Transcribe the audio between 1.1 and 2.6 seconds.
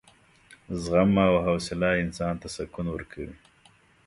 او حوصله انسان ته